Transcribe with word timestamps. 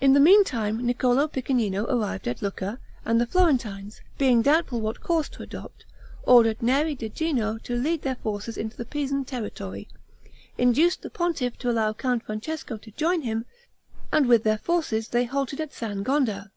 In 0.00 0.12
the 0.12 0.20
meantime 0.20 0.86
Niccolo 0.86 1.26
Piccinino 1.26 1.86
arrived 1.86 2.28
at 2.28 2.40
Lucca, 2.40 2.78
and 3.04 3.20
the 3.20 3.26
Florentines, 3.26 4.00
being 4.16 4.42
doubtful 4.42 4.80
what 4.80 5.00
course 5.00 5.28
to 5.30 5.42
adopt, 5.42 5.84
ordered 6.22 6.62
Neri 6.62 6.94
di 6.94 7.08
Gino 7.08 7.58
to 7.58 7.74
lead 7.74 8.02
their 8.02 8.14
forces 8.14 8.56
into 8.56 8.76
the 8.76 8.84
Pisan 8.84 9.24
territory, 9.24 9.88
induced 10.56 11.02
the 11.02 11.10
pontiff 11.10 11.58
to 11.58 11.68
allow 11.68 11.92
Count 11.92 12.22
Francesco 12.24 12.76
to 12.76 12.92
join 12.92 13.22
him, 13.22 13.44
and 14.12 14.26
with 14.28 14.44
their 14.44 14.58
forces 14.58 15.08
they 15.08 15.24
halted 15.24 15.60
at 15.60 15.72
San 15.72 16.04
Gonda. 16.04 16.52